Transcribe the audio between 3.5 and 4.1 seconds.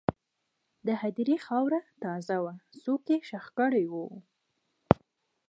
کړي وو.